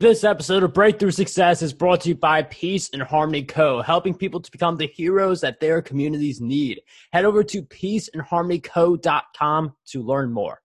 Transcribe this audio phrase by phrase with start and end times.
[0.00, 4.12] This episode of Breakthrough Success is brought to you by Peace and Harmony Co., helping
[4.12, 6.80] people to become the heroes that their communities need.
[7.12, 10.60] Head over to peaceandharmonyco.com to learn more.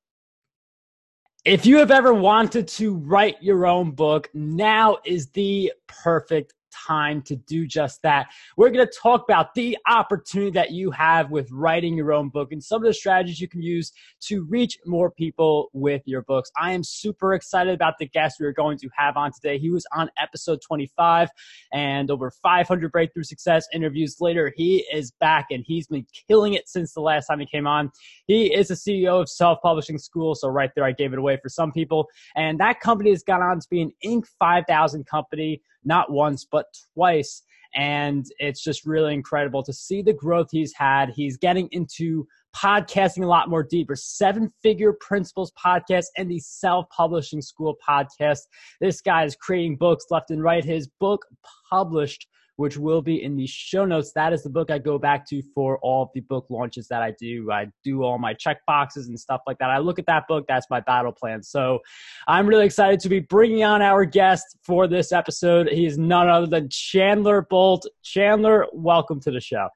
[1.45, 7.21] If you have ever wanted to write your own book, now is the perfect time
[7.23, 8.27] to do just that.
[8.57, 12.51] We're going to talk about the opportunity that you have with writing your own book
[12.51, 13.91] and some of the strategies you can use
[14.21, 16.51] to reach more people with your books.
[16.57, 19.57] I am super excited about the guest we are going to have on today.
[19.57, 21.29] He was on episode 25
[21.73, 24.51] and over 500 breakthrough success interviews later.
[24.55, 27.91] He is back and he's been killing it since the last time he came on.
[28.27, 30.35] He is the CEO of Self Publishing School.
[30.35, 32.07] So, right there, I gave it away for some people.
[32.35, 34.25] And that company has gone on to be an Inc.
[34.39, 37.43] 5000 company not once, but twice.
[37.75, 41.11] And it's just really incredible to see the growth he's had.
[41.15, 43.95] He's getting into podcasting a lot more deeper.
[43.95, 48.39] Seven Figure Principles podcast and the Self Publishing School podcast.
[48.81, 50.65] This guy is creating books left and right.
[50.65, 51.25] His book
[51.69, 52.27] published
[52.59, 54.11] which will be in the show notes.
[54.11, 57.01] That is the book I go back to for all of the book launches that
[57.01, 57.49] I do.
[57.49, 59.69] I do all my check boxes and stuff like that.
[59.69, 61.41] I look at that book, that's my battle plan.
[61.41, 61.79] So
[62.27, 65.69] I'm really excited to be bringing on our guest for this episode.
[65.69, 67.87] He is none other than Chandler Bolt.
[68.03, 69.69] Chandler, welcome to the show.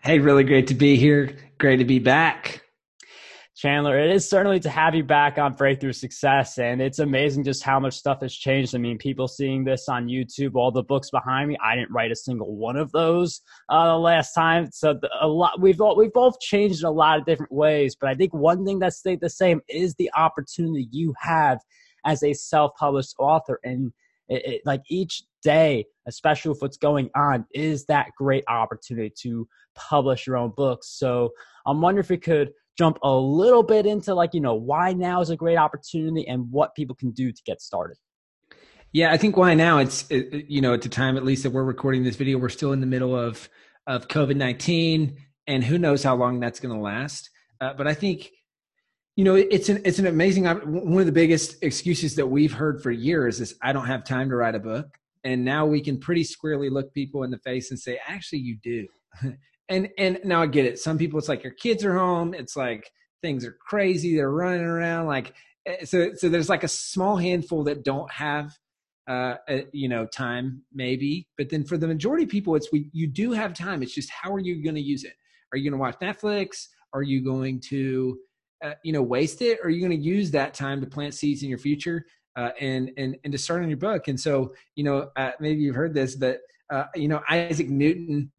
[0.00, 1.36] Hey, really great to be here.
[1.58, 2.63] Great to be back.
[3.56, 6.58] Chandler, it is certainly to have you back on Breakthrough Success.
[6.58, 8.74] And it's amazing just how much stuff has changed.
[8.74, 12.10] I mean, people seeing this on YouTube, all the books behind me, I didn't write
[12.10, 14.70] a single one of those uh, the last time.
[14.72, 17.94] So a lot, we've all, we've both changed in a lot of different ways.
[17.94, 21.60] But I think one thing that stayed the same is the opportunity you have
[22.04, 23.60] as a self-published author.
[23.62, 23.92] And
[24.28, 29.46] it, it, like each day, especially with what's going on, is that great opportunity to
[29.76, 30.88] publish your own books.
[30.98, 31.30] So
[31.66, 35.20] I'm wondering if we could jump a little bit into like you know why now
[35.20, 37.96] is a great opportunity and what people can do to get started?
[38.92, 41.64] Yeah i think why now it's you know at the time at least that we're
[41.64, 43.48] recording this video we're still in the middle of
[43.86, 47.28] of covid-19 and who knows how long that's going to last.
[47.60, 48.30] Uh, but i think
[49.16, 52.82] you know it's an it's an amazing one of the biggest excuses that we've heard
[52.82, 54.86] for years is i don't have time to write a book.
[55.26, 58.58] And now we can pretty squarely look people in the face and say actually you
[58.62, 58.86] do
[59.68, 60.78] and and now I get it.
[60.78, 62.34] Some people, it's like your kids are home.
[62.34, 62.90] It's like
[63.22, 64.16] things are crazy.
[64.16, 65.06] They're running around.
[65.06, 65.34] Like
[65.66, 66.10] eh, so.
[66.14, 68.56] So there's like a small handful that don't have
[69.06, 72.88] uh a, you know time maybe but then for the majority of people it's we
[72.92, 75.12] you do have time it's just how are you going to use it
[75.52, 78.18] are you going to watch netflix are you going to
[78.64, 81.12] uh, you know waste it or are you going to use that time to plant
[81.12, 84.54] seeds in your future uh, and and and to start on your book and so
[84.74, 86.38] you know uh, maybe you've heard this but
[86.72, 88.32] uh, you know isaac newton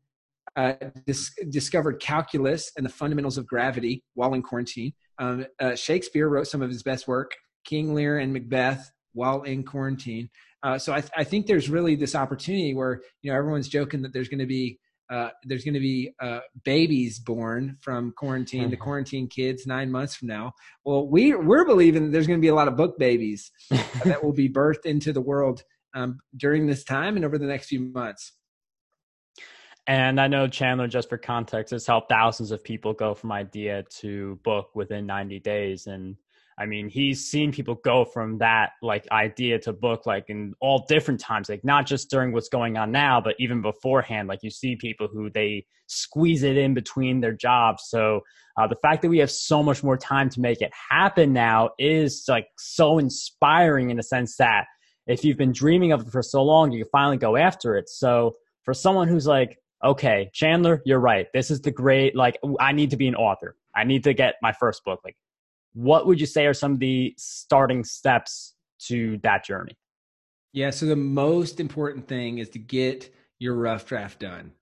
[0.55, 0.73] uh,
[1.05, 4.93] dis- discovered calculus and the fundamentals of gravity while in quarantine.
[5.19, 7.31] Um, uh, Shakespeare wrote some of his best work,
[7.65, 10.29] King Lear and Macbeth, while in quarantine.
[10.63, 14.01] Uh, so I, th- I, think there's really this opportunity where you know everyone's joking
[14.01, 14.79] that there's going to be
[15.11, 18.71] uh, there's going to be uh, babies born from quarantine mm-hmm.
[18.71, 20.51] to quarantine kids nine months from now.
[20.83, 23.51] Well, we we're believing that there's going to be a lot of book babies
[24.05, 27.67] that will be birthed into the world um, during this time and over the next
[27.67, 28.33] few months.
[29.87, 33.83] And I know Chandler, just for context, has helped thousands of people go from idea
[33.99, 35.85] to book within 90 days.
[35.85, 36.15] And
[36.57, 40.85] I mean, he's seen people go from that like idea to book like in all
[40.87, 44.27] different times, like not just during what's going on now, but even beforehand.
[44.27, 47.83] Like you see people who they squeeze it in between their jobs.
[47.87, 48.21] So
[48.57, 51.71] uh, the fact that we have so much more time to make it happen now
[51.77, 54.65] is like so inspiring in a sense that
[55.05, 57.87] if you've been dreaming of it for so long, you can finally go after it.
[57.87, 61.27] So for someone who's like, okay, Chandler, you're right.
[61.33, 63.55] This is the great, like, I need to be an author.
[63.75, 64.99] I need to get my first book.
[65.05, 65.15] Like,
[65.73, 68.55] what would you say are some of the starting steps
[68.87, 69.77] to that journey?
[70.53, 70.71] Yeah.
[70.71, 74.53] So the most important thing is to get your rough draft done.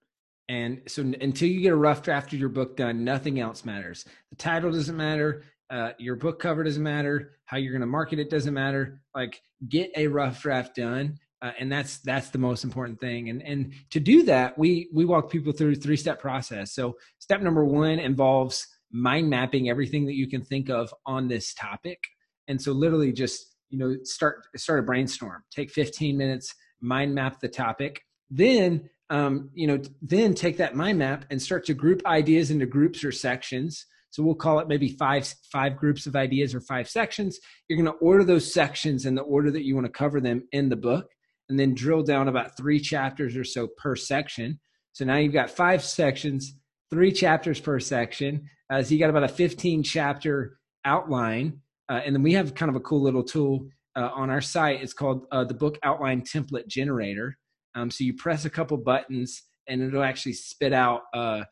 [0.50, 4.06] And so until you get a rough draft of your book done, nothing else matters.
[4.30, 5.44] The title doesn't matter.
[5.70, 7.38] Uh, your book cover doesn't matter.
[7.46, 9.00] How you're going to market it doesn't matter.
[9.16, 13.30] Like, get a rough draft done uh, and that's that's the most important thing.
[13.30, 16.74] And and to do that we we walk people through three step process.
[16.74, 21.54] So step number one involves mind mapping everything that you can think of on this
[21.54, 22.00] topic.
[22.48, 25.44] And so literally just you know start start a brainstorm.
[25.52, 28.02] Take 15 minutes mind map the topic.
[28.30, 32.66] Then um, you know then take that mind map and start to group ideas into
[32.66, 33.86] groups or sections.
[34.12, 37.38] So we'll call it maybe five five groups of ideas or five sections.
[37.68, 40.48] You're going to order those sections in the order that you want to cover them
[40.54, 41.08] in the book
[41.50, 44.60] and then drill down about three chapters or so per section.
[44.94, 46.56] So now you've got five sections,
[46.90, 48.50] three chapters per section.
[48.70, 51.60] Uh, so you got about a 15 chapter outline.
[51.90, 54.82] Uh, and then we have kind of a cool little tool uh, on our site.
[54.82, 57.38] It's called uh, the Book Outline Template Generator.
[57.76, 61.44] Um, so you press a couple buttons, and it'll actually spit out, uh,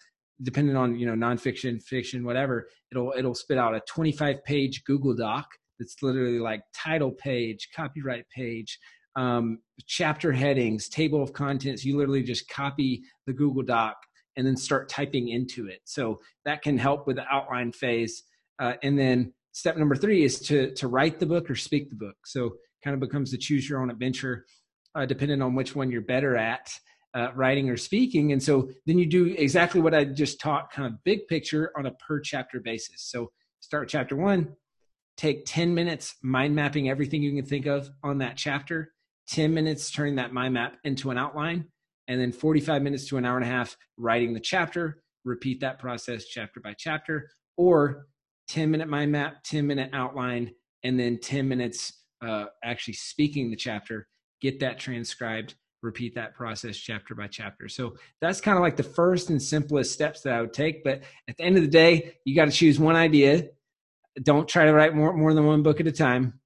[0.44, 2.68] depending on you know nonfiction, fiction, whatever.
[2.92, 5.48] It'll it'll spit out a 25 page Google Doc
[5.80, 8.78] that's literally like title page, copyright page,
[9.16, 11.84] um, chapter headings, table of contents.
[11.84, 13.98] You literally just copy the Google Doc
[14.38, 15.82] and then start typing into it.
[15.84, 18.24] So that can help with the outline phase.
[18.60, 21.96] Uh, and then step number three is to to write the book or speak the
[21.96, 22.16] book.
[22.26, 24.46] So kind of becomes the choose your own adventure,
[24.96, 26.72] uh, depending on which one you're better at.
[27.14, 28.32] Uh, writing or speaking.
[28.32, 31.86] And so then you do exactly what I just taught, kind of big picture on
[31.86, 33.04] a per chapter basis.
[33.12, 34.56] So start chapter one,
[35.18, 38.94] take 10 minutes mind mapping everything you can think of on that chapter,
[39.30, 41.66] 10 minutes turning that mind map into an outline,
[42.08, 45.04] and then 45 minutes to an hour and a half writing the chapter.
[45.24, 48.08] Repeat that process chapter by chapter, or
[48.50, 50.52] 10 minute mind map, 10 minute outline,
[50.84, 51.94] and then 10 minutes
[52.26, 54.08] uh, actually speaking the chapter.
[54.42, 55.56] Get that transcribed.
[55.84, 57.68] Repeat that process chapter by chapter.
[57.68, 60.84] So that's kind of like the first and simplest steps that I would take.
[60.84, 63.50] But at the end of the day, you got to choose one idea
[64.22, 66.40] don't try to write more, more than one book at a time.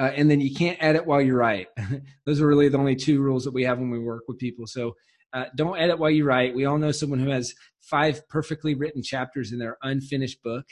[0.00, 1.68] Uh, and then you can't edit while you write.
[2.26, 4.66] Those are really the only two rules that we have when we work with people.
[4.66, 4.94] So
[5.32, 6.54] uh, don't edit while you write.
[6.54, 10.64] We all know someone who has five perfectly written chapters in their unfinished book.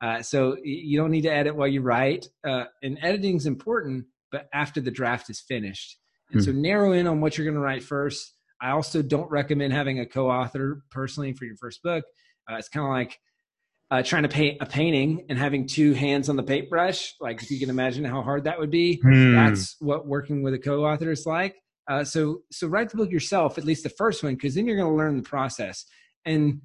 [0.00, 2.26] Uh, so you don't need to edit while you write.
[2.46, 5.98] Uh, and editing is important, but after the draft is finished.
[6.30, 6.44] And mm.
[6.44, 8.34] so narrow in on what you're going to write first.
[8.60, 12.04] I also don't recommend having a co-author personally for your first book.
[12.50, 13.18] Uh, it's kind of like
[13.94, 17.14] uh, trying to paint a painting and having two hands on the paintbrush.
[17.20, 19.34] Like if you can imagine how hard that would be, hmm.
[19.34, 21.54] that's what working with a co-author is like.
[21.88, 24.76] Uh, so so write the book yourself, at least the first one, because then you're
[24.76, 25.84] going to learn the process.
[26.24, 26.62] And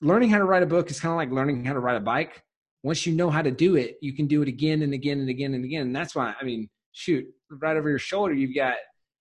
[0.00, 2.00] learning how to write a book is kind of like learning how to ride a
[2.00, 2.42] bike.
[2.82, 5.28] Once you know how to do it, you can do it again and again and
[5.28, 5.82] again and again.
[5.82, 8.74] And that's why I mean, shoot, right over your shoulder, you've got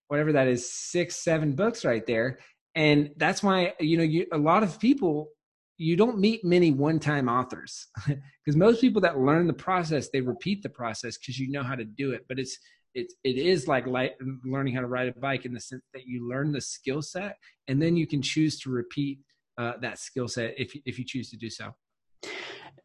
[0.08, 2.40] whatever that is, six, seven books right there.
[2.74, 5.30] And that's why you know you, a lot of people
[5.78, 7.88] you don't meet many one-time authors.
[8.46, 11.74] Because most people that learn the process they repeat the process because you know how
[11.74, 12.26] to do it.
[12.30, 12.60] But it's
[12.94, 14.14] it, it is like light,
[14.46, 17.38] learning how to ride a bike in the sense that you learn the skill set
[17.68, 19.20] and then you can choose to repeat
[19.58, 21.74] uh, that skill set if, if you choose to do so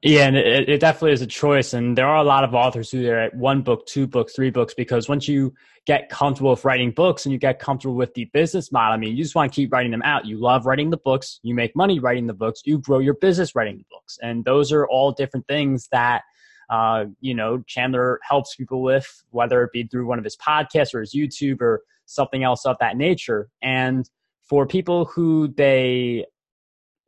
[0.02, 1.74] yeah, and it, it, definitely is a choice.
[1.74, 4.48] And there are a lot of authors who are at one book, two books, three
[4.48, 5.52] books, because once you
[5.86, 9.14] get comfortable with writing books and you get comfortable with the business model, I mean,
[9.14, 10.24] you just want to keep writing them out.
[10.24, 13.54] You love writing the books, you make money writing the books, you grow your business
[13.54, 14.18] writing the books.
[14.22, 16.22] And those are all different things that,
[16.70, 20.94] uh, you know, Chandler helps people with, whether it be through one of his podcasts
[20.94, 23.50] or his YouTube or something else of that nature.
[23.60, 24.08] And
[24.48, 26.24] for people who they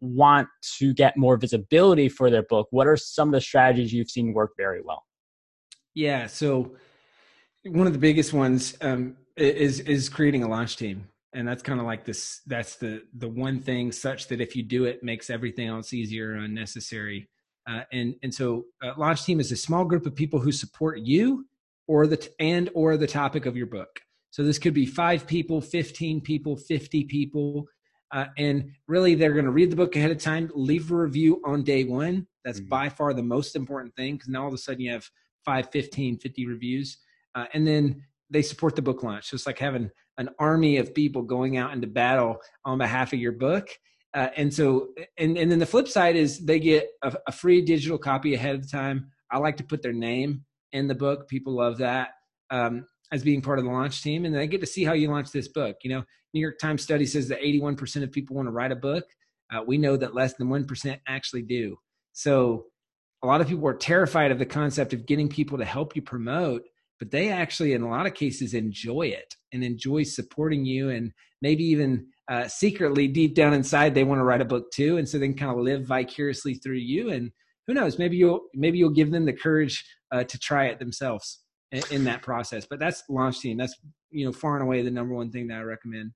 [0.02, 4.10] want to get more visibility for their book, what are some of the strategies you've
[4.10, 5.04] seen work very well?
[5.94, 6.76] Yeah, so
[7.64, 11.78] one of the biggest ones um, is is creating a launch team, and that's kind
[11.78, 12.40] of like this.
[12.46, 16.32] That's the the one thing such that if you do it, makes everything else easier
[16.32, 17.28] or unnecessary.
[17.68, 20.98] Uh, and and so uh, launch team is a small group of people who support
[20.98, 21.46] you
[21.86, 24.00] or the and or the topic of your book.
[24.30, 27.68] So this could be five people, fifteen people, fifty people.
[28.12, 31.40] Uh, and really, they're going to read the book ahead of time, leave a review
[31.44, 32.26] on day one.
[32.44, 32.68] That's mm-hmm.
[32.68, 35.08] by far the most important thing because now all of a sudden you have
[35.44, 36.98] 5, 15, 50 reviews.
[37.34, 39.28] Uh, and then they support the book launch.
[39.28, 43.18] So it's like having an army of people going out into battle on behalf of
[43.18, 43.68] your book.
[44.14, 47.62] Uh, and so, and, and then the flip side is they get a, a free
[47.62, 49.06] digital copy ahead of time.
[49.30, 51.28] I like to put their name in the book.
[51.28, 52.10] People love that.
[52.50, 55.08] Um, as being part of the launch team and I get to see how you
[55.08, 55.76] launch this book.
[55.82, 56.04] You know
[56.34, 59.04] new york times study says that 81% of people want to write a book.
[59.52, 61.76] Uh, we know that less than 1% actually do.
[62.12, 62.66] So
[63.22, 66.02] a lot of people are terrified of the concept of getting people to help you
[66.02, 66.62] promote
[67.02, 71.10] but they actually in a lot of cases enjoy it and enjoy supporting you and
[71.40, 75.08] maybe even uh, secretly deep down inside they want to write a book too and
[75.08, 77.32] so they can kind of live vicariously through you and
[77.66, 81.40] who knows maybe you'll maybe you'll give them the courage uh, to try it themselves
[81.72, 82.66] in, that process.
[82.68, 83.56] But that's launch team.
[83.56, 83.76] That's
[84.10, 86.12] you know far and away the number one thing that I recommend.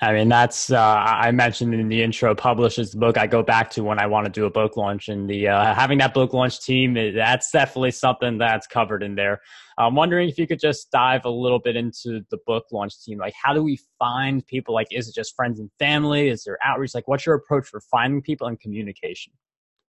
[0.00, 2.32] I mean, that's uh, I mentioned in the intro.
[2.32, 5.08] Publishes the book I go back to when I want to do a book launch,
[5.08, 9.40] and the uh, having that book launch team that's definitely something that's covered in there.
[9.76, 13.18] I'm wondering if you could just dive a little bit into the book launch team.
[13.18, 14.72] Like, how do we find people?
[14.72, 16.28] Like, is it just friends and family?
[16.28, 16.94] Is there outreach?
[16.94, 19.32] Like, what's your approach for finding people and communication?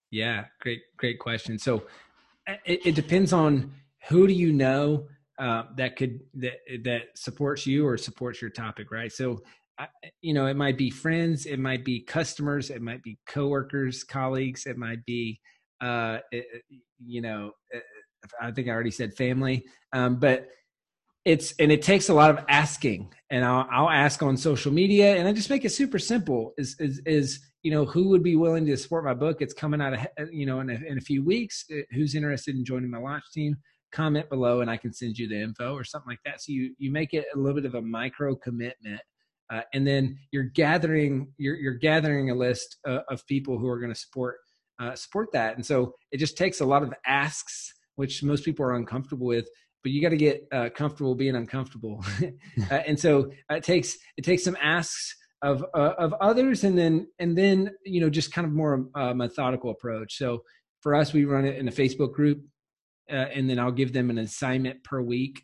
[0.09, 1.59] Yeah, great, great question.
[1.59, 1.83] So,
[2.65, 3.73] it, it depends on
[4.07, 5.07] who do you know
[5.39, 9.11] uh, that could that that supports you or supports your topic, right?
[9.11, 9.39] So,
[9.77, 9.87] I,
[10.21, 14.65] you know, it might be friends, it might be customers, it might be coworkers, colleagues,
[14.65, 15.39] it might be,
[15.81, 16.45] uh, it,
[17.05, 17.51] you know,
[18.41, 20.47] I think I already said family, um, but
[21.27, 25.17] it's and it takes a lot of asking and I'll, I'll ask on social media
[25.17, 28.37] and i just make it super simple is, is is you know who would be
[28.37, 31.01] willing to support my book it's coming out of you know in a, in a
[31.01, 33.57] few weeks uh, who's interested in joining my launch team
[33.91, 36.41] comment below and i can send you the info or something like that.
[36.41, 39.01] So you you make it a little bit of a micro commitment
[39.49, 43.79] uh, and then you're gathering you're, you're gathering a list uh, of people who are
[43.79, 44.37] going to support
[44.79, 45.55] uh, support that.
[45.55, 49.47] And so it just takes a lot of asks which most people are uncomfortable with
[49.83, 52.03] but you got to get uh, comfortable being uncomfortable.
[52.71, 57.07] Uh, and so it takes it takes some asks of uh, of others and then
[57.19, 60.17] and then you know just kind of more methodical approach.
[60.17, 60.43] So
[60.81, 62.39] for us we run it in a facebook group
[63.11, 65.41] uh, and then i'll give them an assignment per week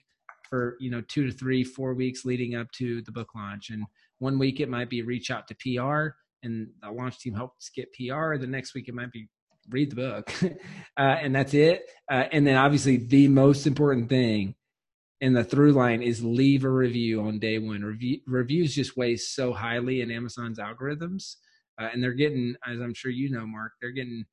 [0.53, 3.71] for you know two to three four weeks leading up to the book launch.
[3.71, 3.85] And
[4.19, 6.09] one week it might be reach out to pr
[6.43, 9.27] and the launch team helps get pr the next week it might be
[9.69, 10.31] read the book.
[10.95, 11.89] Uh, and that's it.
[12.11, 14.53] Uh, and then obviously the most important thing
[15.21, 17.81] in the through line is leave a review on day one.
[17.81, 21.37] Review, reviews just weigh so highly in amazon's algorithms
[21.81, 24.23] uh, and they're getting as i'm sure you know mark they're getting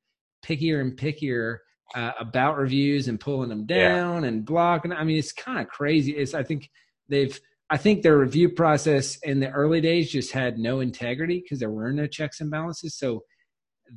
[0.45, 1.57] pickier and pickier
[1.95, 4.29] uh, about reviews and pulling them down yeah.
[4.29, 6.69] and blocking i mean it's kind of crazy it's i think
[7.09, 11.59] they've i think their review process in the early days just had no integrity because
[11.59, 13.23] there were no checks and balances so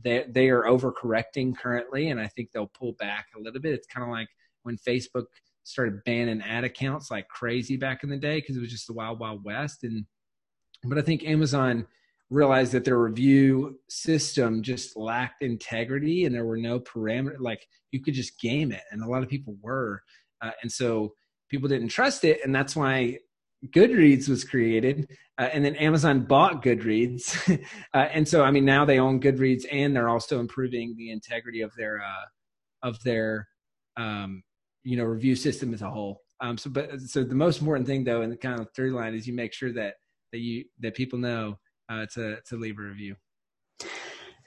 [0.03, 3.75] they they are overcorrecting currently, and I think they'll pull back a little bit.
[3.75, 4.29] It's kind of like
[4.63, 5.27] when Facebook
[5.63, 8.93] started banning ad accounts like crazy back in the day because it was just the
[8.93, 9.85] wild wild west.
[9.85, 10.05] And
[10.85, 11.87] but I think Amazon
[12.35, 18.03] realized that their review system just lacked integrity and there were no parameter like you
[18.03, 20.03] could just game it and a lot of people were
[20.43, 21.15] uh, and so
[21.49, 23.19] people didn't trust it and that's why
[23.71, 27.49] Goodreads was created, uh, and then Amazon bought Goodreads,
[27.95, 31.63] uh, and so I mean now they own Goodreads, and they're also improving the integrity
[31.63, 33.49] of their uh, of their
[33.97, 34.43] um,
[34.83, 36.21] you know review system as a whole.
[36.41, 39.15] Um, so, but so the most important thing though, in the kind of third line,
[39.15, 39.95] is you make sure that
[40.33, 43.17] that you that people know uh, to to leave a review.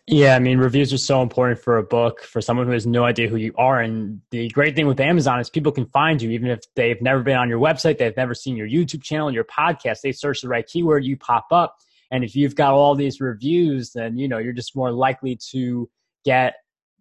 [0.09, 3.03] Yeah, I mean, reviews are so important for a book for someone who has no
[3.03, 3.81] idea who you are.
[3.81, 7.21] And the great thing with Amazon is people can find you even if they've never
[7.23, 9.99] been on your website, they've never seen your YouTube channel, your podcast.
[10.01, 11.75] They search the right keyword, you pop up.
[12.09, 15.89] And if you've got all these reviews, then you know you're just more likely to
[16.23, 16.55] get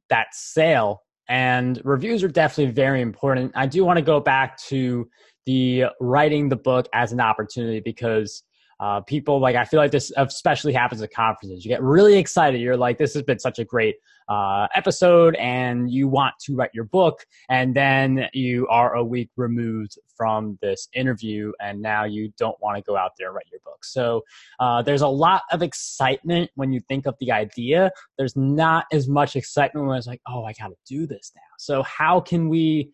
[0.08, 1.02] that sale.
[1.28, 3.52] And reviews are definitely very important.
[3.54, 5.08] I do want to go back to
[5.44, 8.42] the writing the book as an opportunity because
[8.80, 11.64] uh, people like I feel like this especially happens at conferences.
[11.64, 12.60] You get really excited.
[12.60, 13.96] You're like, this has been such a great
[14.28, 19.30] uh, episode, and you want to write your book, and then you are a week
[19.36, 23.46] removed from this interview, and now you don't want to go out there and write
[23.50, 23.84] your book.
[23.84, 24.22] So
[24.60, 27.90] uh, there's a lot of excitement when you think of the idea.
[28.18, 31.42] There's not as much excitement when it's like, oh, I got to do this now.
[31.58, 32.92] So how can we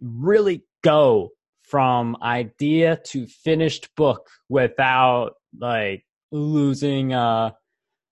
[0.00, 1.30] really go
[1.68, 7.50] from idea to finished book without like losing uh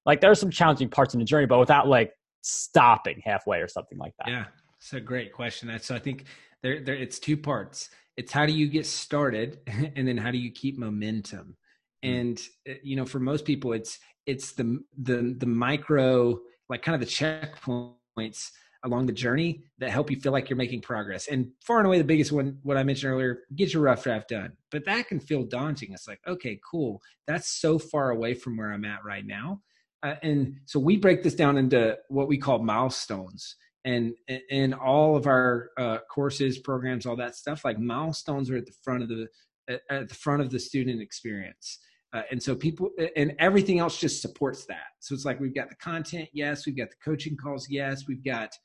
[0.04, 3.68] like there are some challenging parts in the journey but without like stopping halfway or
[3.68, 4.28] something like that.
[4.28, 4.44] Yeah.
[4.78, 5.76] It's a great question.
[5.80, 6.24] So i think
[6.62, 7.90] there there it's two parts.
[8.16, 9.58] It's how do you get started
[9.96, 11.56] and then how do you keep momentum?
[12.02, 12.08] Hmm.
[12.08, 16.94] and uh, you know for most people it's it's the the the micro like kind
[16.94, 18.50] of the checkpoints
[18.86, 21.26] along the journey that help you feel like you're making progress.
[21.28, 24.30] And far and away, the biggest one, what I mentioned earlier, get your rough draft
[24.30, 24.52] done.
[24.70, 25.92] But that can feel daunting.
[25.92, 27.02] It's like, okay, cool.
[27.26, 29.60] That's so far away from where I'm at right now.
[30.02, 33.56] Uh, and so we break this down into what we call milestones.
[33.84, 34.14] And
[34.50, 38.74] in all of our uh, courses, programs, all that stuff, like milestones are at the
[38.82, 39.28] front of the
[39.68, 41.78] at the front of the student experience.
[42.12, 44.86] Uh, and so people and everything else just supports that.
[45.00, 48.24] So it's like we've got the content, yes, we've got the coaching calls, yes, we've
[48.24, 48.56] got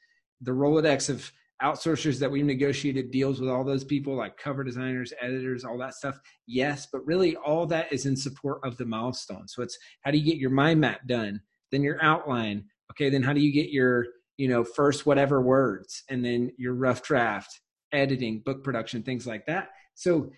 [0.41, 1.31] the Rolodex of
[1.61, 5.93] outsourcers that we've negotiated deals with all those people like cover designers editors all that
[5.93, 6.19] stuff.
[6.47, 9.47] Yes but really all that is in support of the milestone.
[9.47, 11.41] So it's how do you get your mind map done?
[11.71, 12.65] Then your outline.
[12.91, 14.07] Okay then how do you get your
[14.37, 16.03] you know first whatever words?
[16.09, 17.59] And then your rough draft
[17.91, 19.69] editing book production things like that.
[19.93, 20.31] So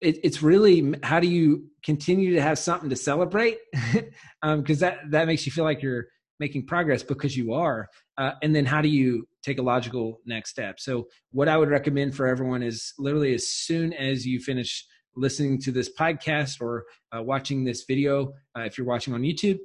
[0.00, 3.58] it, it's really how do you continue to have something to celebrate?
[3.72, 4.12] Because
[4.42, 6.06] um, that that makes you feel like you're
[6.40, 7.88] making progress because you are.
[8.16, 10.78] Uh, and then how do you take a logical next step.
[10.80, 14.86] So what i would recommend for everyone is literally as soon as you finish
[15.16, 19.58] listening to this podcast or uh, watching this video uh, if you're watching on youtube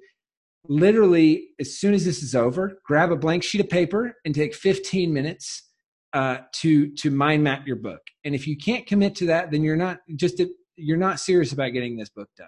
[0.68, 4.56] literally as soon as this is over grab a blank sheet of paper and take
[4.56, 5.70] 15 minutes
[6.13, 8.02] uh, to to mind map your book.
[8.24, 10.42] And if you can't commit to that then you're not just
[10.75, 12.48] you're not serious about getting this book done.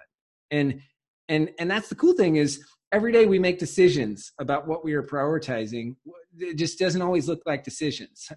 [0.51, 0.81] And
[1.27, 2.63] and and that's the cool thing is
[2.95, 5.97] every day we make decisions about what we are prioritizing.
[6.39, 8.29] It just doesn't always look like decisions.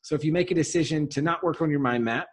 [0.00, 2.26] So if you make a decision to not work on your mind map,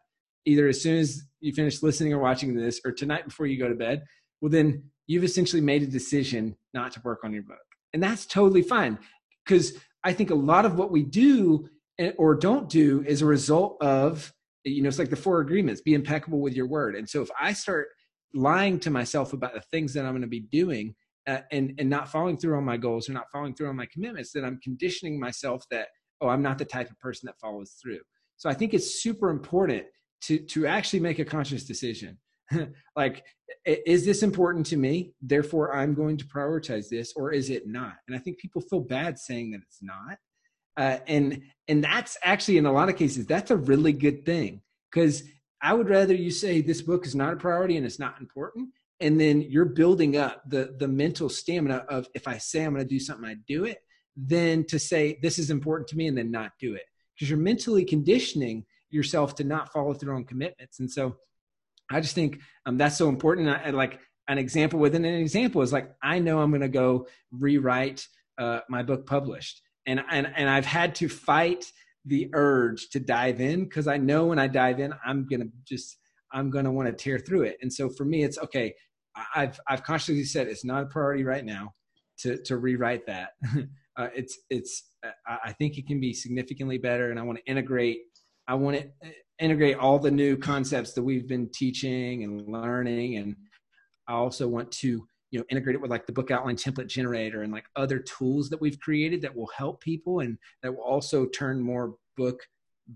[0.46, 3.68] either as soon as you finish listening or watching this, or tonight before you go
[3.68, 4.06] to bed,
[4.40, 7.58] well, then you've essentially made a decision not to work on your book.
[7.94, 8.98] And that's totally fine.
[9.46, 9.74] Because
[10.06, 11.68] I think a lot of what we do
[12.00, 14.32] eh, or don't do is a result of,
[14.63, 16.96] you know, it's like the four agreements be impeccable with your word.
[16.96, 17.90] And so if I start
[18.34, 20.96] lying to myself about the things that I'm going to be doing,
[21.27, 23.88] uh, and and not following through on my goals or not following through on my
[23.92, 25.88] commitments, then I'm conditioning myself that
[26.22, 28.00] oh, I'm not the type of person that follows through.
[28.38, 29.84] So I think it's super important
[30.24, 32.18] to to actually make a conscious decision.
[32.96, 33.24] like,
[33.65, 35.13] is this important to me?
[35.22, 37.96] Therefore, I'm going to prioritize this, or is it not?
[38.08, 40.18] And I think people feel bad saying that it's not.
[40.75, 44.60] Uh, and and that's actually in a lot of cases that's a really good thing
[44.92, 45.24] because
[45.62, 48.70] I would rather you say this book is not a priority and it's not important
[49.00, 52.85] and then you're building up the the mental stamina of if i say i'm going
[52.85, 53.79] to do something i do it
[54.15, 56.83] then to say this is important to me and then not do it.
[57.15, 60.79] Because you're mentally conditioning yourself to not follow through on commitments.
[60.79, 61.17] And so
[61.91, 63.50] i just think um, that's so important.
[63.50, 66.69] I, I, like an example within an example is like i know i'm going to
[66.69, 68.07] go rewrite
[68.38, 69.62] uh, my book published.
[69.85, 71.65] And, and and i've had to fight
[72.05, 75.50] the urge to dive in because i know when i dive in i'm going to
[75.65, 75.97] just
[76.34, 77.58] I'm going to want to tear through it.
[77.62, 78.74] And so for me, it's okay.
[79.36, 81.74] I've I've consciously said it's not a priority right now
[82.20, 83.32] to to rewrite that.
[83.98, 84.90] uh, it's it's
[85.28, 88.00] I think it can be significantly better, and I want to integrate.
[88.48, 93.18] I want to uh, integrate all the new concepts that we've been teaching and learning,
[93.18, 93.36] and
[94.08, 97.42] I also want to you know integrate it with like the book outline template generator
[97.42, 101.25] and like other tools that we've created that will help people and that will also
[101.25, 102.40] turn more book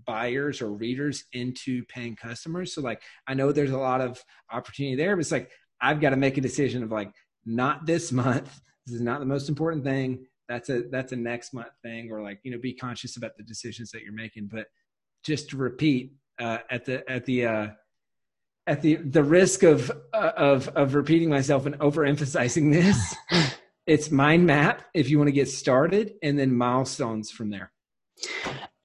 [0.06, 2.74] buyers or readers into paying customers.
[2.74, 6.10] So like I know there's a lot of opportunity there, but it's like I've got
[6.10, 7.12] to make a decision of like
[7.46, 8.60] not this month.
[8.86, 10.26] This is not the most important thing.
[10.48, 13.42] That's a that's a next month thing, or like you know be conscious about the
[13.42, 14.48] decisions that you're making.
[14.50, 14.66] But
[15.22, 17.66] just to repeat uh, at the at the uh,
[18.66, 23.14] at the the risk of uh, of of repeating myself and overemphasizing this,
[23.86, 27.72] it's mind map if you want to get started, and then milestones from there.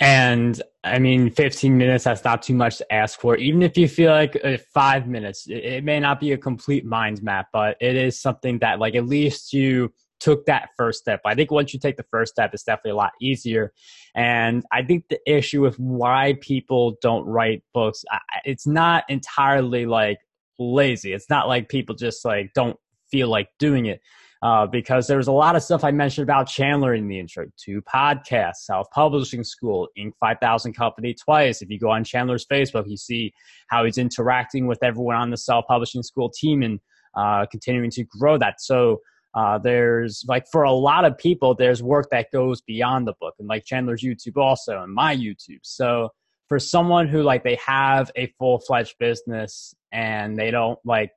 [0.03, 3.37] And I mean, 15 minutes, that's not too much to ask for.
[3.37, 6.83] Even if you feel like uh, five minutes, it, it, may not be a complete
[6.83, 11.21] mind map, but it is something that, like, at least you took that first step.
[11.25, 13.71] I think once you take the first step, it's definitely a lot easier.
[14.13, 18.03] And I think the issue with why people don't write books,
[18.43, 20.19] it's not entirely like
[20.59, 21.13] lazy.
[21.13, 22.77] It's not like people just like don't
[23.09, 24.01] feel like doing it
[24.43, 27.45] uh, because there was a lot of stuff I mentioned about Chandler in the intro.
[27.57, 30.11] Two podcasts, self publishing school, Inc.
[30.19, 31.61] 5000 company twice.
[31.61, 33.33] If you go on Chandler's Facebook, you see
[33.67, 36.81] how he's interacting with everyone on the self publishing school team and
[37.15, 38.59] uh, continuing to grow that.
[38.59, 38.99] So
[39.33, 43.35] uh, there's like for a lot of people, there's work that goes beyond the book,
[43.39, 45.61] and like Chandler's YouTube also, and my YouTube.
[45.61, 46.09] So
[46.49, 51.11] for someone who like they have a full fledged business and they don't like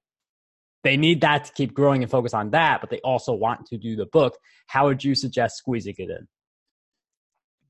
[0.87, 3.77] they need that to keep growing and focus on that, but they also want to
[3.77, 4.39] do the book.
[4.69, 6.29] How would you suggest squeezing it in?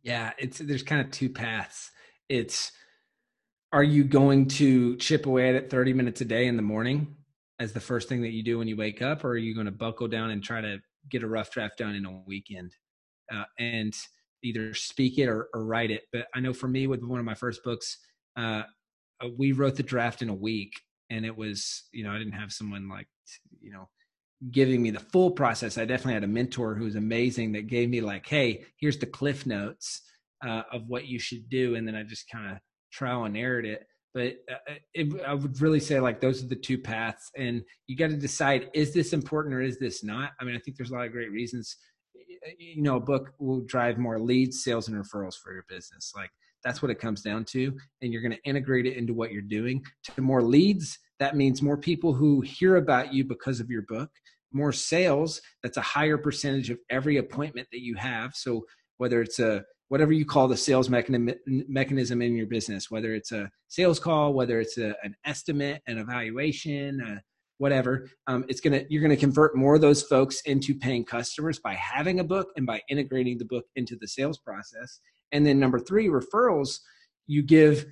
[0.02, 1.90] Yeah, it's there's kind of two paths.
[2.28, 2.72] It's
[3.72, 7.16] are you going to chip away at it 30 minutes a day in the morning
[7.58, 9.64] as the first thing that you do when you wake up, or are you going
[9.64, 10.76] to buckle down and try to
[11.10, 12.72] get a rough draft done in a weekend
[13.34, 13.94] uh, and
[14.44, 16.02] either speak it or, or, write it?
[16.12, 17.96] But I know for me, with one of my first books,
[18.36, 18.64] uh,
[19.22, 20.74] uh we wrote the draft in a week
[21.10, 23.06] and it was you know i didn't have someone like
[23.60, 23.88] you know
[24.50, 25.78] giving me the full process.
[25.78, 29.06] I definitely had a mentor who was amazing that gave me like hey here's the
[29.06, 30.02] cliff notes
[30.46, 32.58] uh, of what you should do and then i just kind of
[32.92, 33.86] trial and errored it.
[34.14, 37.96] But uh, it, i would really say like those are the two paths and you
[37.96, 40.32] got to decide is this important or is this not?
[40.40, 41.76] I mean i think there's a lot of great reasons.
[42.58, 46.12] You know a book will drive more leads sales and referrals for your business.
[46.14, 46.30] Like
[46.66, 47.72] that's what it comes down to.
[48.02, 49.84] And you're going to integrate it into what you're doing.
[50.16, 54.10] To more leads, that means more people who hear about you because of your book,
[54.52, 55.40] more sales.
[55.62, 58.34] That's a higher percentage of every appointment that you have.
[58.34, 58.66] So
[58.98, 63.48] whether it's a whatever you call the sales mechanism in your business, whether it's a
[63.68, 67.20] sales call, whether it's a, an estimate, an evaluation, uh,
[67.58, 71.74] whatever, um, it's gonna you're gonna convert more of those folks into paying customers by
[71.74, 75.00] having a book and by integrating the book into the sales process.
[75.32, 76.80] And then number three, referrals,
[77.26, 77.86] you give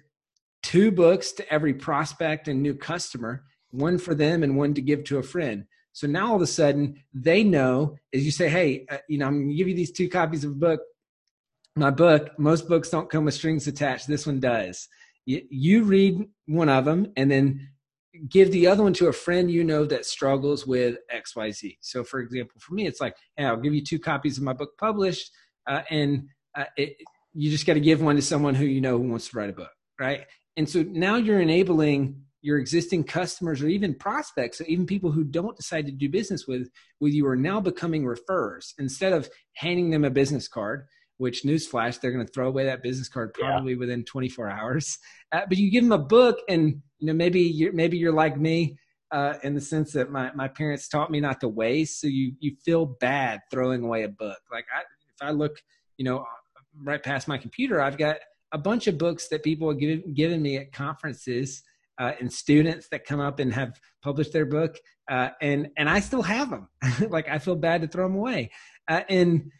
[0.62, 5.04] two books to every prospect and new customer, one for them and one to give
[5.04, 5.64] to a friend.
[5.92, 9.26] So now all of a sudden they know as you say, hey, uh, you know,
[9.26, 10.80] I'm gonna give you these two copies of a book.
[11.76, 14.06] My book, most books don't come with strings attached.
[14.06, 14.88] This one does.
[15.26, 17.68] You, you read one of them and then
[18.28, 21.78] give the other one to a friend you know that struggles with XYZ.
[21.80, 24.52] So, for example, for me, it's like, hey, I'll give you two copies of my
[24.52, 25.30] book published,
[25.66, 26.96] uh, and uh, it,
[27.34, 29.50] you just got to give one to someone who you know who wants to write
[29.50, 30.26] a book, right?
[30.56, 35.24] And so now you're enabling your existing customers or even prospects, or even people who
[35.24, 36.68] don't decide to do business with
[37.00, 40.86] with you are now becoming referrers instead of handing them a business card.
[41.16, 43.78] Which newsflash, they're going to throw away that business card probably yeah.
[43.78, 44.98] within 24 hours.
[45.30, 48.36] Uh, but you give them a book, and you know maybe you're maybe you're like
[48.36, 48.76] me
[49.14, 52.00] uh, in the sense that my, my parents taught me not to waste.
[52.00, 54.38] So you you feel bad throwing away a book.
[54.50, 55.62] Like I, if I look,
[55.96, 56.26] you know,
[56.82, 58.16] right past my computer, I've got
[58.52, 61.62] a bunch of books that people have given, given me at conferences
[61.98, 64.78] uh, and students that come up and have published their book,
[65.10, 66.68] uh, and and I still have them.
[67.08, 68.50] like I feel bad to throw them away,
[68.88, 69.50] uh, and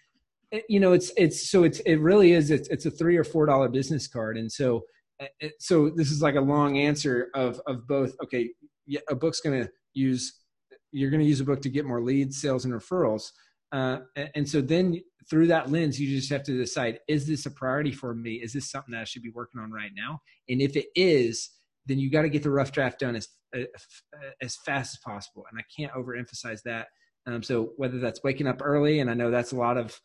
[0.68, 3.46] you know it's it's so it's it really is it's, it's a three or four
[3.46, 4.82] dollar business card, and so
[5.20, 5.26] uh,
[5.58, 8.14] so this is like a long answer of of both.
[8.24, 8.50] Okay,
[8.86, 10.40] yeah, a book's going to use
[10.94, 13.30] you're going to use a book to get more leads, sales, and referrals.
[13.72, 13.98] Uh,
[14.34, 17.92] and so then through that lens, you just have to decide: is this a priority
[17.92, 18.34] for me?
[18.34, 20.20] Is this something that I should be working on right now?
[20.48, 21.50] And if it is,
[21.86, 23.28] then you got to get the rough draft done as
[24.42, 25.44] as fast as possible.
[25.50, 26.88] And I can't overemphasize that.
[27.26, 29.98] Um, so whether that's waking up early, and I know that's a lot of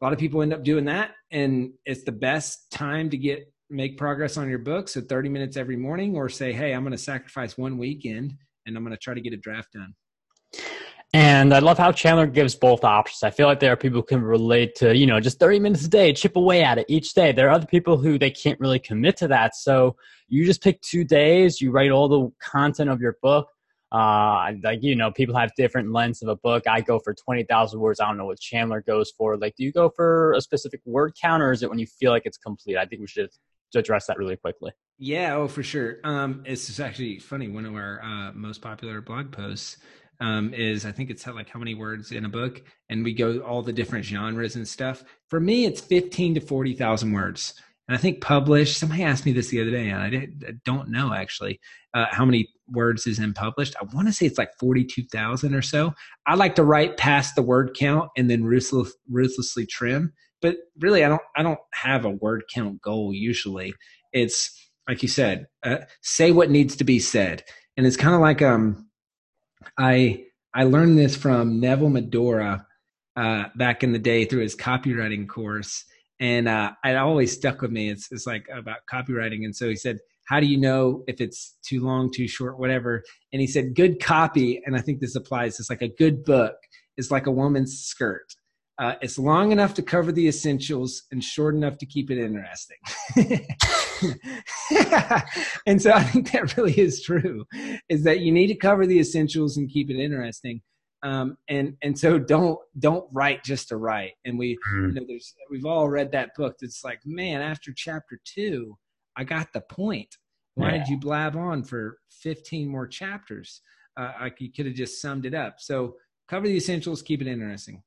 [0.00, 3.52] a lot of people end up doing that, and it's the best time to get
[3.70, 4.88] make progress on your book.
[4.88, 8.34] So 30 minutes every morning, or say, hey, I'm going to sacrifice one weekend
[8.66, 9.94] and I'm going to try to get a draft done.
[11.12, 13.24] And I love how Chandler gives both options.
[13.24, 15.84] I feel like there are people who can relate to, you know, just 30 minutes
[15.84, 17.32] a day, chip away at it each day.
[17.32, 19.56] There are other people who they can't really commit to that.
[19.56, 19.96] So
[20.28, 23.48] you just pick two days, you write all the content of your book.
[23.90, 26.68] Uh, like, you know, people have different lengths of a book.
[26.68, 27.98] I go for 20,000 words.
[27.98, 29.36] I don't know what Chandler goes for.
[29.36, 32.12] Like, do you go for a specific word count or is it when you feel
[32.12, 32.76] like it's complete?
[32.76, 33.30] I think we should
[33.74, 34.70] address that really quickly.
[34.98, 35.96] Yeah, oh, for sure.
[36.04, 37.48] Um, it's actually funny.
[37.48, 39.78] One of our uh, most popular blog posts
[40.20, 43.38] um, is I think it's like how many words in a book, and we go
[43.40, 45.02] all the different genres and stuff.
[45.28, 47.54] For me, it's fifteen to forty thousand words.
[47.88, 48.78] And I think published.
[48.78, 51.58] Somebody asked me this the other day, and I, did, I don't know actually
[51.92, 53.74] uh, how many words is in published.
[53.80, 55.92] I want to say it's like forty-two thousand or so.
[56.26, 60.12] I like to write past the word count and then ruthless, ruthlessly trim.
[60.42, 61.22] But really, I don't.
[61.36, 63.12] I don't have a word count goal.
[63.12, 63.74] Usually,
[64.12, 64.56] it's
[64.88, 67.42] like you said, uh, say what needs to be said,
[67.76, 68.89] and it's kind of like um
[69.78, 72.66] I I learned this from Neville Medhora
[73.16, 75.84] uh, back in the day through his copywriting course,
[76.18, 77.90] and uh, it always stuck with me.
[77.90, 81.56] It's it's like about copywriting, and so he said, "How do you know if it's
[81.62, 85.60] too long, too short, whatever?" And he said, "Good copy," and I think this applies.
[85.60, 86.56] It's like a good book
[86.96, 88.26] is like a woman's skirt.
[88.80, 92.78] Uh, it's long enough to cover the essentials and short enough to keep it interesting.
[95.66, 97.44] and so I think that really is true,
[97.90, 100.62] is that you need to cover the essentials and keep it interesting.
[101.02, 104.12] Um, and and so don't don't write just to write.
[104.24, 104.88] And we mm.
[104.88, 106.56] you know there's we've all read that book.
[106.58, 108.78] That's like man, after chapter two,
[109.14, 110.16] I got the point.
[110.54, 110.78] Why yeah.
[110.78, 113.60] did you blab on for 15 more chapters?
[113.98, 115.56] Uh, I, could have just summed it up.
[115.58, 115.96] So
[116.28, 117.82] cover the essentials, keep it interesting.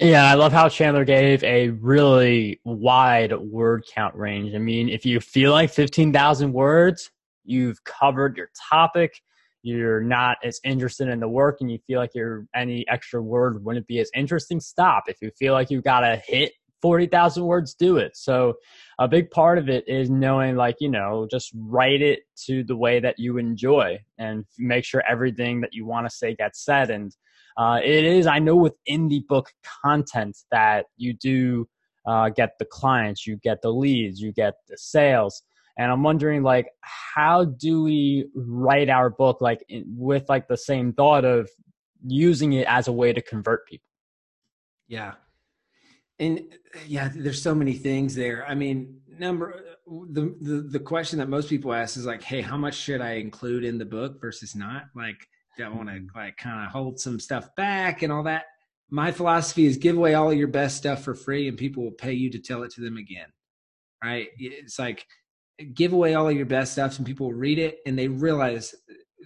[0.00, 4.54] Yeah, I love how Chandler gave a really wide word count range.
[4.54, 7.10] I mean, if you feel like 15,000 words,
[7.44, 9.22] you've covered your topic,
[9.62, 13.64] you're not as interested in the work, and you feel like your any extra word
[13.64, 15.04] wouldn't be as interesting, stop.
[15.06, 18.16] If you feel like you got to hit 40,000 words, do it.
[18.16, 18.54] So,
[18.98, 22.76] a big part of it is knowing, like, you know, just write it to the
[22.76, 26.90] way that you enjoy and make sure everything that you want to say gets said.
[26.90, 27.16] And
[27.56, 29.50] uh, it is, I know, within the book
[29.82, 31.68] content that you do
[32.06, 35.42] uh, get the clients, you get the leads, you get the sales.
[35.78, 40.56] And I'm wondering, like, how do we write our book, like, in, with like the
[40.56, 41.50] same thought of
[42.06, 43.84] using it as a way to convert people?
[44.88, 45.14] Yeah,
[46.18, 46.44] and
[46.86, 48.46] yeah, there's so many things there.
[48.46, 52.56] I mean, number the, the the question that most people ask is like, hey, how
[52.56, 54.84] much should I include in the book versus not?
[54.94, 58.44] Like, don't want to like kind of hold some stuff back and all that.
[58.90, 62.12] My philosophy is give away all your best stuff for free and people will pay
[62.12, 63.26] you to tell it to them again.
[64.02, 64.28] Right?
[64.38, 65.04] It's like
[65.74, 68.74] give away all of your best stuff and people will read it and they realize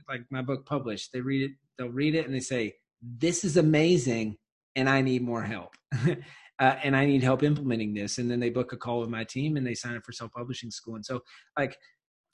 [0.09, 3.57] like my book published, they read it, they'll read it and they say, This is
[3.57, 4.37] amazing
[4.77, 5.75] and I need more help.
[6.07, 8.19] uh, and I need help implementing this.
[8.19, 10.33] And then they book a call with my team and they sign up for self
[10.33, 10.95] publishing school.
[10.95, 11.21] And so
[11.59, 11.77] like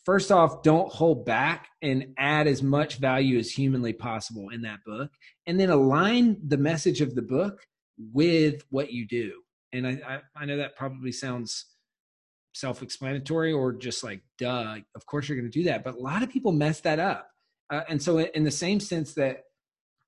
[0.07, 4.79] first off, don't hold back and add as much value as humanly possible in that
[4.87, 5.11] book.
[5.47, 7.61] And then align the message of the book
[7.99, 9.33] with what you do.
[9.73, 11.67] And I, I, I know that probably sounds
[12.55, 15.85] self explanatory or just like, duh, of course you're going to do that.
[15.85, 17.29] But a lot of people mess that up.
[17.69, 19.43] Uh, and so, in the same sense that,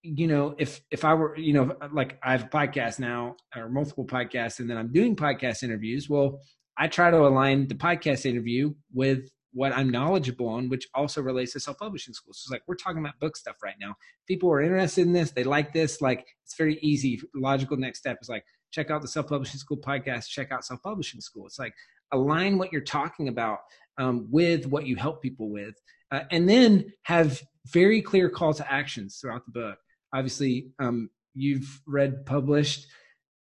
[0.03, 3.69] you know, if if I were, you know, like I have a podcast now or
[3.69, 6.09] multiple podcasts, and then I'm doing podcast interviews.
[6.09, 6.41] Well,
[6.79, 9.29] I try to align the podcast interview with
[9.59, 12.39] what I'm knowledgeable on, which also relates to self-publishing schools.
[12.39, 13.97] So it's like we're talking about book stuff right now.
[14.29, 17.21] People are interested in this, they like this, like it's very easy.
[17.35, 21.47] Logical next step is like check out the self-publishing school podcast, check out self-publishing school.
[21.47, 21.75] It's like
[22.13, 23.59] align what you're talking about
[23.99, 25.75] um, with what you help people with,
[26.13, 29.79] uh, and then have very clear call to actions throughout the book.
[30.15, 32.87] Obviously, um, you've read published,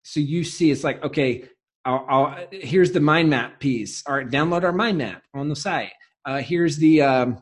[0.02, 1.48] so you see it's like okay.
[1.86, 4.04] I'll, I'll, here's the mind map piece.
[4.06, 5.94] All right, download our mind map on the site.
[6.28, 7.42] Uh, here's the um,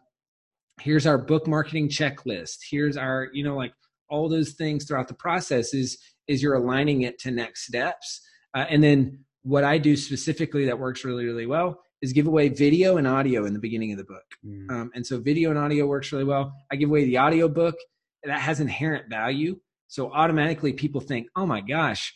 [0.79, 2.57] here's our book marketing checklist.
[2.69, 3.73] Here's our you know like
[4.09, 8.21] all those things throughout the process is is you're aligning it to next steps.
[8.53, 12.49] Uh, and then what I do specifically that works really really well is give away
[12.49, 14.25] video and audio in the beginning of the book.
[14.45, 14.69] Mm.
[14.69, 16.53] Um, and so video and audio works really well.
[16.71, 17.75] I give away the audio book
[18.23, 19.59] that has inherent value.
[19.87, 22.13] So automatically people think, oh my gosh,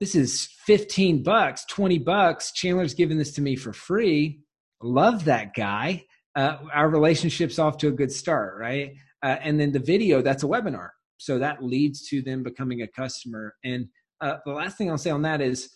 [0.00, 2.52] this is 15 bucks, 20 bucks.
[2.52, 4.43] Chandler's giving this to me for free.
[4.84, 6.04] Love that guy.
[6.36, 8.92] Uh, our relationship's off to a good start, right?
[9.22, 10.90] Uh, and then the video, that's a webinar.
[11.16, 13.54] So that leads to them becoming a customer.
[13.64, 13.86] And
[14.20, 15.70] uh, the last thing I'll say on that is,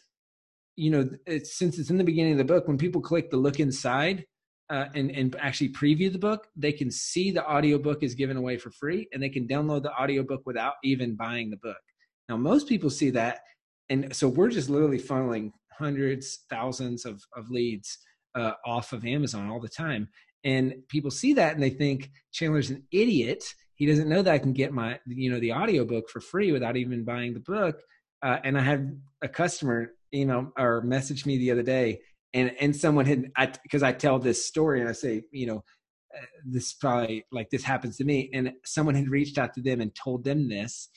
[0.76, 3.38] you know, it's, since it's in the beginning of the book, when people click the
[3.38, 4.26] look inside
[4.68, 8.58] uh, and, and actually preview the book, they can see the audiobook is given away
[8.58, 11.78] for free and they can download the audiobook without even buying the book.
[12.28, 13.40] Now, most people see that.
[13.88, 17.96] And so we're just literally funneling hundreds, thousands of, of leads
[18.34, 20.08] uh, off of Amazon all the time.
[20.44, 23.44] And people see that and they think Chandler's an idiot.
[23.74, 26.76] He doesn't know that I can get my, you know, the audiobook for free without
[26.76, 27.80] even buying the book.
[28.22, 32.00] Uh, and I had a customer you know, or message me the other day,
[32.34, 35.64] and and someone had I because I tell this story and I say you know
[36.16, 39.80] uh, this probably like this happens to me, and someone had reached out to them
[39.80, 40.88] and told them this,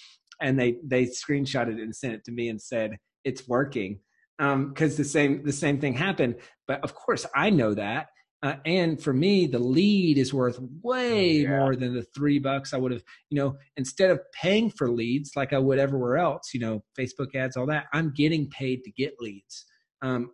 [0.41, 3.99] and they they screenshotted it and sent it to me and said it's working
[4.37, 6.35] because um, the same the same thing happened.
[6.67, 8.07] But of course, I know that.
[8.43, 11.59] Uh, and for me, the lead is worth way yeah.
[11.59, 15.35] more than the three bucks I would have, you know, instead of paying for leads
[15.35, 18.91] like I would everywhere else, you know, Facebook ads, all that, I'm getting paid to
[18.91, 19.65] get leads.
[20.01, 20.31] Um,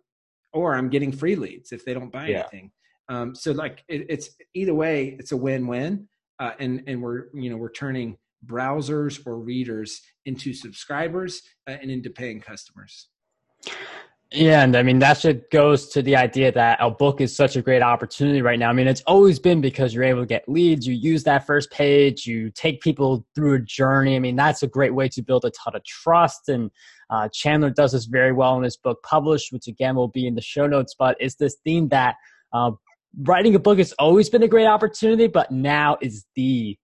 [0.54, 2.38] or I'm getting free leads if they don't buy yeah.
[2.38, 2.70] anything.
[3.10, 6.08] Um, so like it, it's either way, it's a win-win.
[6.40, 11.90] Uh, and, and we're, you know, we're turning browsers or readers into subscribers uh, and
[11.90, 13.08] into paying customers.
[14.30, 17.56] Yeah, and I mean that just goes to the idea that a book is such
[17.56, 18.68] a great opportunity right now.
[18.68, 21.70] I mean, it's always been because you're able to get leads, you use that first
[21.70, 24.16] page, you take people through a journey.
[24.16, 26.50] I mean, that's a great way to build a ton of trust.
[26.50, 26.70] And
[27.08, 30.34] uh, Chandler does this very well in his book Published, which again will be in
[30.34, 30.94] the show notes.
[30.98, 32.16] But it's this theme that
[32.52, 32.72] uh,
[33.22, 36.76] writing a book has always been a great opportunity, but now is the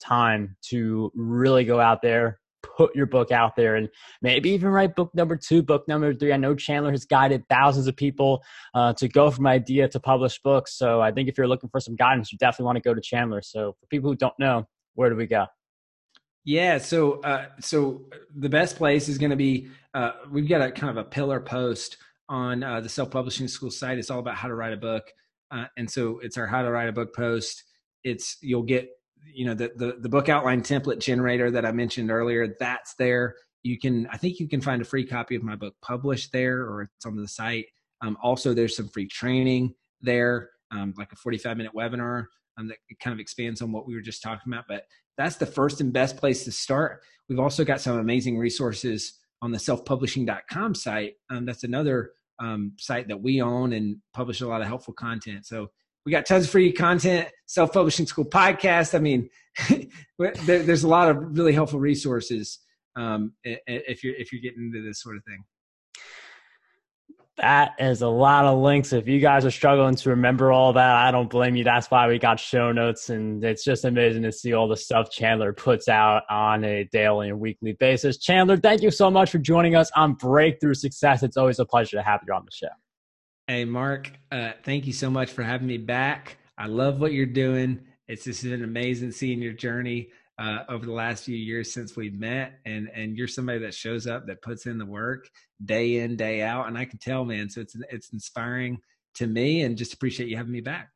[0.00, 2.38] time to really go out there,
[2.76, 3.88] put your book out there and
[4.20, 6.32] maybe even write book number two, book number three.
[6.32, 8.42] I know Chandler has guided thousands of people
[8.74, 10.76] uh, to go from idea to publish books.
[10.76, 13.00] So I think if you're looking for some guidance, you definitely want to go to
[13.00, 13.42] Chandler.
[13.42, 15.46] So for people who don't know, where do we go?
[16.44, 18.02] Yeah, so uh, so
[18.34, 21.40] the best place is going to be uh, we've got a kind of a pillar
[21.40, 23.98] post on uh, the self publishing school site.
[23.98, 25.04] It's all about how to write a book,
[25.52, 27.62] uh, and so it's our how to write a book post.
[28.02, 28.88] It's you'll get
[29.24, 32.56] you know the, the the book outline template generator that I mentioned earlier.
[32.58, 33.36] That's there.
[33.62, 36.60] You can I think you can find a free copy of my book published there,
[36.62, 37.66] or it's on the site.
[38.00, 42.26] Um, also, there's some free training there, um, like a 45 minute webinar
[42.58, 44.64] um, that kind of expands on what we were just talking about.
[44.68, 44.84] But
[45.16, 47.02] that's the first and best place to start.
[47.28, 51.14] We've also got some amazing resources on the selfpublishing.com site.
[51.30, 55.46] Um, that's another um, site that we own and publish a lot of helpful content.
[55.46, 55.70] So
[56.04, 59.28] we got tons of free content self-publishing school podcast i mean
[60.18, 62.58] there, there's a lot of really helpful resources
[62.96, 65.42] um, if you're if you're getting into this sort of thing
[67.38, 68.92] that is a lot of links.
[68.92, 71.64] If you guys are struggling to remember all that, I don't blame you.
[71.64, 75.10] That's why we got show notes, and it's just amazing to see all the stuff
[75.10, 78.18] Chandler puts out on a daily and weekly basis.
[78.18, 81.22] Chandler, thank you so much for joining us on Breakthrough Success.
[81.22, 82.68] It's always a pleasure to have you on the show.
[83.52, 86.38] Hey, Mark, uh, thank you so much for having me back.
[86.56, 87.80] I love what you're doing.
[88.08, 92.18] It's just been amazing seeing your journey uh, over the last few years since we've
[92.18, 95.28] met, and and you're somebody that shows up, that puts in the work
[95.62, 97.50] day in, day out, and I can tell, man.
[97.50, 98.78] So it's it's inspiring
[99.16, 100.88] to me, and just appreciate you having me back.